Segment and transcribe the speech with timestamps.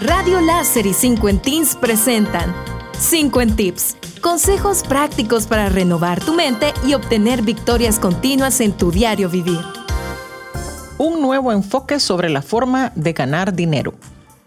[0.00, 2.54] Radio Láser y 5 en Teens presentan
[2.98, 3.96] 5 en Tips.
[4.22, 9.60] Consejos prácticos para renovar tu mente y obtener victorias continuas en tu diario vivir.
[10.96, 13.92] Un nuevo enfoque sobre la forma de ganar dinero.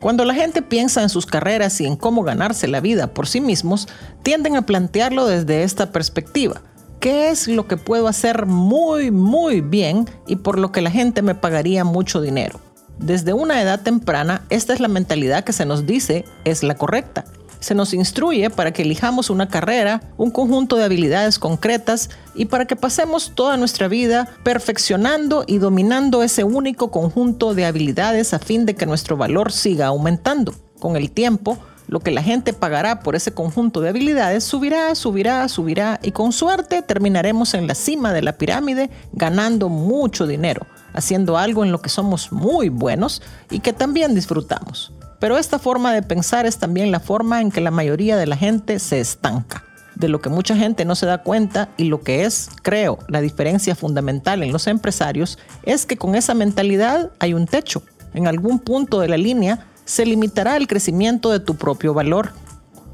[0.00, 3.40] Cuando la gente piensa en sus carreras y en cómo ganarse la vida por sí
[3.40, 3.88] mismos,
[4.22, 6.60] tienden a plantearlo desde esta perspectiva.
[7.00, 11.22] ¿Qué es lo que puedo hacer muy, muy bien y por lo que la gente
[11.22, 12.60] me pagaría mucho dinero?
[12.98, 17.24] Desde una edad temprana, esta es la mentalidad que se nos dice es la correcta.
[17.60, 22.66] Se nos instruye para que elijamos una carrera, un conjunto de habilidades concretas y para
[22.66, 28.64] que pasemos toda nuestra vida perfeccionando y dominando ese único conjunto de habilidades a fin
[28.64, 30.54] de que nuestro valor siga aumentando.
[30.78, 35.48] Con el tiempo, lo que la gente pagará por ese conjunto de habilidades subirá, subirá,
[35.48, 41.38] subirá y con suerte terminaremos en la cima de la pirámide ganando mucho dinero, haciendo
[41.38, 44.92] algo en lo que somos muy buenos y que también disfrutamos.
[45.18, 48.36] Pero esta forma de pensar es también la forma en que la mayoría de la
[48.36, 49.64] gente se estanca.
[49.94, 53.20] De lo que mucha gente no se da cuenta y lo que es, creo, la
[53.20, 57.82] diferencia fundamental en los empresarios es que con esa mentalidad hay un techo.
[58.14, 62.32] En algún punto de la línea se limitará el crecimiento de tu propio valor.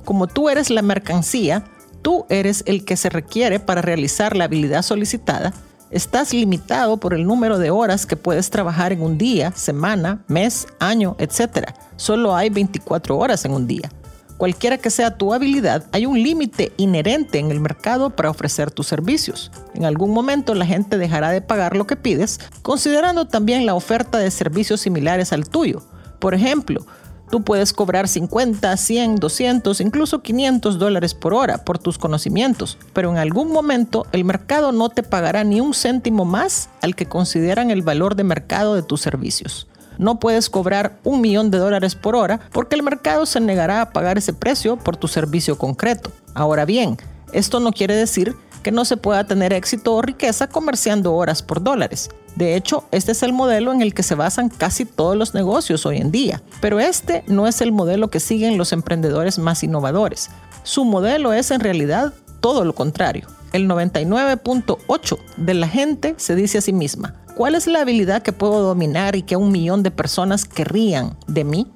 [0.04, 1.64] Como tú eres la mercancía,
[2.02, 5.52] tú eres el que se requiere para realizar la habilidad solicitada,
[5.90, 10.68] estás limitado por el número de horas que puedes trabajar en un día, semana, mes,
[10.78, 11.70] año, etc.
[11.96, 13.90] Solo hay 24 horas en un día.
[14.38, 18.86] Cualquiera que sea tu habilidad, hay un límite inherente en el mercado para ofrecer tus
[18.86, 19.50] servicios.
[19.74, 24.18] En algún momento la gente dejará de pagar lo que pides, considerando también la oferta
[24.18, 25.82] de servicios similares al tuyo
[26.24, 26.86] por ejemplo,
[27.28, 33.10] tú puedes cobrar 50, 100, 200, incluso 500 dólares por hora por tus conocimientos, pero
[33.10, 37.70] en algún momento el mercado no te pagará ni un céntimo más al que consideran
[37.70, 39.66] el valor de mercado de tus servicios.
[39.98, 43.90] No puedes cobrar un millón de dólares por hora porque el mercado se negará a
[43.90, 46.10] pagar ese precio por tu servicio concreto.
[46.32, 46.96] Ahora bien,
[47.34, 51.62] esto no quiere decir que no se pueda tener éxito o riqueza comerciando horas por
[51.62, 52.10] dólares.
[52.34, 55.86] De hecho, este es el modelo en el que se basan casi todos los negocios
[55.86, 60.30] hoy en día, pero este no es el modelo que siguen los emprendedores más innovadores.
[60.64, 63.28] Su modelo es en realidad todo lo contrario.
[63.52, 68.32] El 99.8 de la gente se dice a sí misma, ¿cuál es la habilidad que
[68.32, 71.70] puedo dominar y que un millón de personas querrían de mí?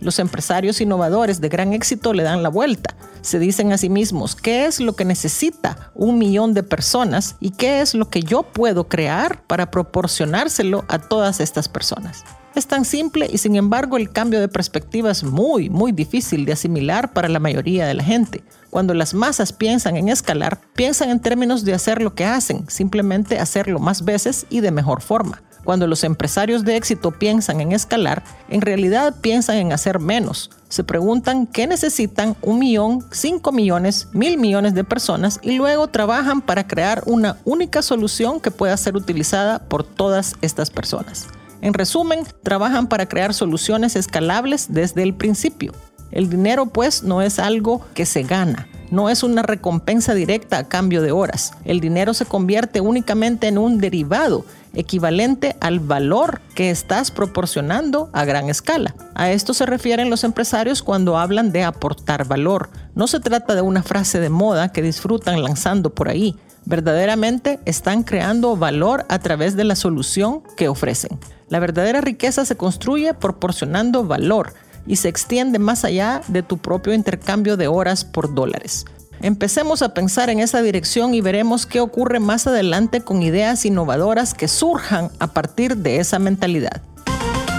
[0.00, 2.94] Los empresarios innovadores de gran éxito le dan la vuelta.
[3.20, 7.50] Se dicen a sí mismos, ¿qué es lo que necesita un millón de personas y
[7.50, 12.24] qué es lo que yo puedo crear para proporcionárselo a todas estas personas?
[12.54, 16.52] Es tan simple y sin embargo el cambio de perspectiva es muy, muy difícil de
[16.52, 18.42] asimilar para la mayoría de la gente.
[18.70, 23.38] Cuando las masas piensan en escalar, piensan en términos de hacer lo que hacen, simplemente
[23.38, 25.42] hacerlo más veces y de mejor forma.
[25.68, 30.50] Cuando los empresarios de éxito piensan en escalar, en realidad piensan en hacer menos.
[30.70, 36.40] Se preguntan qué necesitan un millón, cinco millones, mil millones de personas y luego trabajan
[36.40, 41.26] para crear una única solución que pueda ser utilizada por todas estas personas.
[41.60, 45.74] En resumen, trabajan para crear soluciones escalables desde el principio.
[46.10, 50.68] El dinero pues no es algo que se gana, no es una recompensa directa a
[50.68, 51.52] cambio de horas.
[51.64, 54.44] El dinero se convierte únicamente en un derivado
[54.74, 58.94] equivalente al valor que estás proporcionando a gran escala.
[59.14, 62.70] A esto se refieren los empresarios cuando hablan de aportar valor.
[62.94, 66.36] No se trata de una frase de moda que disfrutan lanzando por ahí.
[66.64, 71.18] Verdaderamente están creando valor a través de la solución que ofrecen.
[71.48, 74.52] La verdadera riqueza se construye proporcionando valor
[74.88, 78.84] y se extiende más allá de tu propio intercambio de horas por dólares.
[79.20, 84.32] Empecemos a pensar en esa dirección y veremos qué ocurre más adelante con ideas innovadoras
[84.32, 86.82] que surjan a partir de esa mentalidad.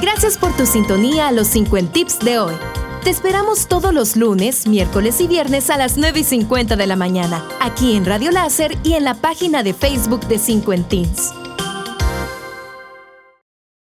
[0.01, 2.53] Gracias por tu sintonía a los 50 Tips de hoy.
[3.03, 6.95] Te esperamos todos los lunes, miércoles y viernes a las 9 y 50 de la
[6.95, 11.33] mañana, aquí en Radio Láser y en la página de Facebook de 50 Teens.